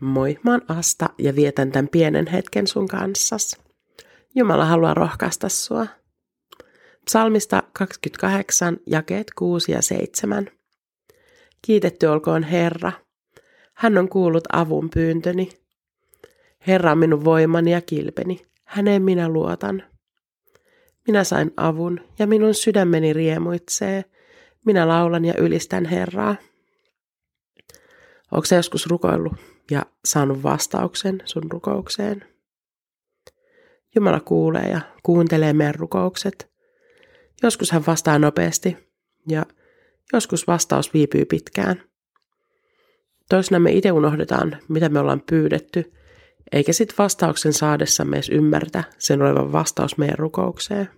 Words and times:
Moi, 0.00 0.38
mä 0.42 0.50
oon 0.50 0.62
Asta 0.68 1.10
ja 1.18 1.36
vietän 1.36 1.72
tämän 1.72 1.88
pienen 1.88 2.26
hetken 2.26 2.66
sun 2.66 2.88
kanssas. 2.88 3.56
Jumala 4.34 4.64
haluaa 4.64 4.94
rohkaista 4.94 5.48
sua. 5.48 5.86
Psalmista 7.04 7.62
28, 7.72 8.76
jakeet 8.86 9.26
6 9.34 9.72
ja 9.72 9.82
7. 9.82 10.50
Kiitetty 11.62 12.06
olkoon 12.06 12.42
Herra. 12.42 12.92
Hän 13.74 13.98
on 13.98 14.08
kuullut 14.08 14.44
avun 14.52 14.90
pyyntöni. 14.90 15.48
Herra 16.66 16.92
on 16.92 16.98
minun 16.98 17.24
voimani 17.24 17.72
ja 17.72 17.80
kilpeni. 17.80 18.46
Häneen 18.64 19.02
minä 19.02 19.28
luotan. 19.28 19.82
Minä 21.06 21.24
sain 21.24 21.52
avun 21.56 22.00
ja 22.18 22.26
minun 22.26 22.54
sydämeni 22.54 23.12
riemuitsee. 23.12 24.04
Minä 24.66 24.88
laulan 24.88 25.24
ja 25.24 25.34
ylistän 25.38 25.84
Herraa. 25.84 26.36
Onko 28.34 28.44
se 28.44 28.56
joskus 28.56 28.86
rukoillut 28.86 29.32
ja 29.70 29.86
saanut 30.04 30.42
vastauksen 30.42 31.22
sun 31.24 31.42
rukoukseen? 31.50 32.24
Jumala 33.94 34.20
kuulee 34.20 34.68
ja 34.68 34.80
kuuntelee 35.02 35.52
meidän 35.52 35.74
rukoukset. 35.74 36.50
Joskus 37.42 37.70
hän 37.70 37.86
vastaa 37.86 38.18
nopeasti 38.18 38.76
ja 39.28 39.46
joskus 40.12 40.46
vastaus 40.46 40.94
viipyy 40.94 41.24
pitkään. 41.24 41.82
Toisena 43.28 43.58
me 43.58 43.72
itse 43.72 43.92
unohdetaan, 43.92 44.58
mitä 44.68 44.88
me 44.88 44.98
ollaan 44.98 45.22
pyydetty, 45.30 45.92
eikä 46.52 46.72
sit 46.72 46.94
vastauksen 46.98 47.52
saadessamme 47.52 48.16
edes 48.16 48.28
ymmärtä 48.28 48.84
sen 48.98 49.22
olevan 49.22 49.52
vastaus 49.52 49.98
meidän 49.98 50.18
rukoukseen. 50.18 50.88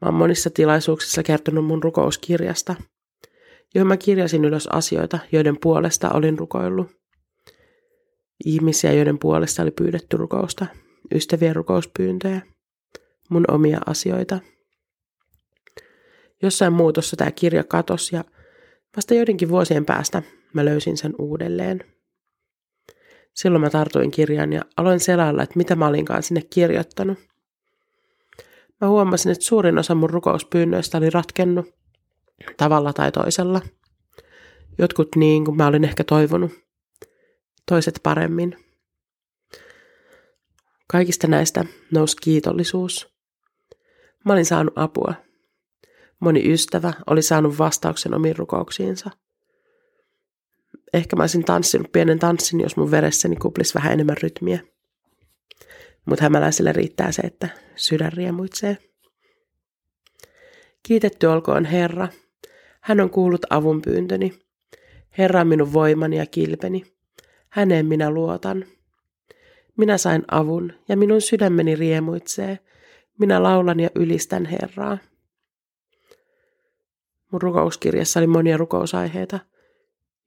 Mä 0.00 0.06
oon 0.06 0.14
monissa 0.14 0.50
tilaisuuksissa 0.50 1.22
kertonut 1.22 1.66
mun 1.66 1.82
rukouskirjasta– 1.82 2.74
johon 3.74 3.88
mä 3.88 3.96
kirjasin 3.96 4.44
ylös 4.44 4.66
asioita, 4.66 5.18
joiden 5.32 5.56
puolesta 5.60 6.10
olin 6.10 6.38
rukoillut. 6.38 6.86
Ihmisiä, 8.44 8.92
joiden 8.92 9.18
puolesta 9.18 9.62
oli 9.62 9.70
pyydetty 9.70 10.16
rukousta, 10.16 10.66
ystävien 11.14 11.56
rukouspyyntöjä, 11.56 12.40
mun 13.30 13.44
omia 13.48 13.78
asioita. 13.86 14.38
Jossain 16.42 16.72
muutossa 16.72 17.16
tämä 17.16 17.30
kirja 17.30 17.64
katosi 17.64 18.16
ja 18.16 18.24
vasta 18.96 19.14
joidenkin 19.14 19.48
vuosien 19.48 19.84
päästä 19.84 20.22
mä 20.52 20.64
löysin 20.64 20.96
sen 20.96 21.14
uudelleen. 21.18 21.84
Silloin 23.34 23.62
mä 23.62 23.70
tartuin 23.70 24.10
kirjan 24.10 24.52
ja 24.52 24.62
aloin 24.76 25.00
selailla, 25.00 25.42
että 25.42 25.56
mitä 25.56 25.76
mä 25.76 25.86
olinkaan 25.86 26.22
sinne 26.22 26.42
kirjoittanut. 26.50 27.18
Mä 28.80 28.88
huomasin, 28.88 29.32
että 29.32 29.44
suurin 29.44 29.78
osa 29.78 29.94
mun 29.94 30.10
rukouspyynnöistä 30.10 30.98
oli 30.98 31.10
ratkennut 31.10 31.79
tavalla 32.56 32.92
tai 32.92 33.12
toisella. 33.12 33.60
Jotkut 34.78 35.08
niin 35.16 35.44
kuin 35.44 35.56
mä 35.56 35.66
olin 35.66 35.84
ehkä 35.84 36.04
toivonut, 36.04 36.52
toiset 37.66 38.00
paremmin. 38.02 38.56
Kaikista 40.86 41.26
näistä 41.26 41.64
nousi 41.90 42.16
kiitollisuus. 42.16 43.14
Mä 44.24 44.32
olin 44.32 44.46
saanut 44.46 44.74
apua. 44.76 45.14
Moni 46.20 46.52
ystävä 46.52 46.92
oli 47.06 47.22
saanut 47.22 47.58
vastauksen 47.58 48.14
omiin 48.14 48.36
rukouksiinsa. 48.36 49.10
Ehkä 50.92 51.16
mä 51.16 51.22
olisin 51.22 51.44
tanssinut 51.44 51.92
pienen 51.92 52.18
tanssin, 52.18 52.60
jos 52.60 52.76
mun 52.76 52.90
veressäni 52.90 53.36
kuplisi 53.36 53.74
vähän 53.74 53.92
enemmän 53.92 54.16
rytmiä. 54.22 54.60
Mutta 56.06 56.24
hämäläiselle 56.24 56.72
riittää 56.72 57.12
se, 57.12 57.22
että 57.22 57.48
sydän 57.76 58.12
riemuitsee. 58.12 58.78
Kiitetty 60.82 61.26
olkoon 61.26 61.64
Herra, 61.64 62.08
hän 62.80 63.00
on 63.00 63.10
kuullut 63.10 63.46
avunpyyntöni. 63.50 64.38
Herra 65.18 65.40
on 65.40 65.46
minun 65.46 65.72
voimani 65.72 66.16
ja 66.16 66.26
kilpeni. 66.26 66.84
Häneen 67.48 67.86
minä 67.86 68.10
luotan. 68.10 68.64
Minä 69.76 69.98
sain 69.98 70.24
avun 70.30 70.72
ja 70.88 70.96
minun 70.96 71.20
sydämeni 71.20 71.76
riemuitsee. 71.76 72.58
Minä 73.18 73.42
laulan 73.42 73.80
ja 73.80 73.90
ylistän 73.94 74.46
Herraa. 74.46 74.98
Mun 77.32 77.42
rukouskirjassa 77.42 78.20
oli 78.20 78.26
monia 78.26 78.56
rukousaiheita, 78.56 79.38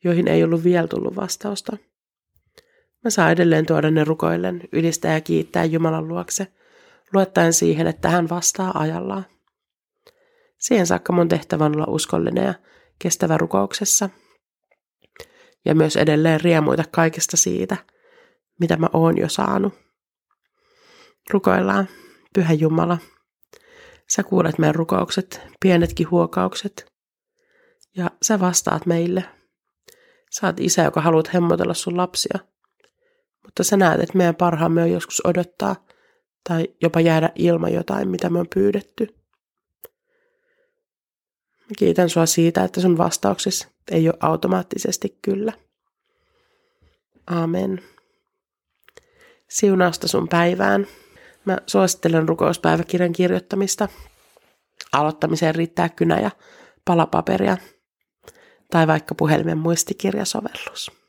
joihin 0.03 0.27
ei 0.27 0.43
ollut 0.43 0.63
vielä 0.63 0.87
tullut 0.87 1.15
vastausta. 1.15 1.77
Mä 3.03 3.09
saan 3.09 3.31
edelleen 3.31 3.65
tuoda 3.65 3.91
ne 3.91 4.03
rukoillen, 4.03 4.61
ylistää 4.71 5.13
ja 5.13 5.21
kiittää 5.21 5.65
Jumalan 5.65 6.07
luokse, 6.07 6.47
luottaen 7.13 7.53
siihen, 7.53 7.87
että 7.87 8.09
hän 8.09 8.29
vastaa 8.29 8.79
ajallaan. 8.79 9.25
Siihen 10.63 10.87
saakka 10.87 11.13
mun 11.13 11.29
tehtävä 11.29 11.65
on 11.65 11.75
olla 11.75 11.85
uskollinen 11.87 12.45
ja 12.45 12.53
kestävä 12.99 13.37
rukouksessa. 13.37 14.09
Ja 15.65 15.75
myös 15.75 15.95
edelleen 15.95 16.41
riemuita 16.41 16.83
kaikesta 16.91 17.37
siitä, 17.37 17.77
mitä 18.59 18.77
mä 18.77 18.87
oon 18.93 19.17
jo 19.17 19.29
saanut. 19.29 19.73
Rukoillaan, 21.29 21.87
Pyhä 22.33 22.53
Jumala. 22.53 22.97
Sä 24.09 24.23
kuulet 24.23 24.57
meidän 24.57 24.75
rukoukset, 24.75 25.41
pienetkin 25.59 26.11
huokaukset. 26.11 26.85
Ja 27.97 28.11
sä 28.21 28.39
vastaat 28.39 28.85
meille. 28.85 29.23
Sä 30.31 30.47
oot 30.47 30.59
isä, 30.59 30.83
joka 30.83 31.01
haluat 31.01 31.33
hemmotella 31.33 31.73
sun 31.73 31.97
lapsia. 31.97 32.39
Mutta 33.43 33.63
sä 33.63 33.77
näet, 33.77 34.01
että 34.01 34.17
meidän 34.17 34.35
parhaamme 34.35 34.81
on 34.81 34.91
joskus 34.91 35.25
odottaa 35.25 35.85
tai 36.49 36.67
jopa 36.81 37.01
jäädä 37.01 37.29
ilman 37.35 37.73
jotain, 37.73 38.07
mitä 38.07 38.29
me 38.29 38.39
on 38.39 38.47
pyydetty. 38.53 39.22
Kiitän 41.77 42.09
sua 42.09 42.25
siitä, 42.25 42.63
että 42.63 42.81
sun 42.81 42.97
vastauksessa 42.97 43.67
ei 43.91 44.07
ole 44.07 44.17
automaattisesti 44.19 45.17
kyllä. 45.21 45.53
Amen. 47.27 47.81
Siunausta 49.49 50.07
sun 50.07 50.27
päivään. 50.27 50.87
Mä 51.45 51.57
suosittelen 51.67 52.29
rukouspäiväkirjan 52.29 53.11
kirjoittamista. 53.11 53.87
Aloittamiseen 54.91 55.55
riittää 55.55 55.89
kynä 55.89 56.19
ja 56.19 56.31
palapaperia 56.85 57.57
tai 58.71 58.87
vaikka 58.87 59.15
puhelimen 59.15 59.57
muistikirjasovellus. 59.57 61.02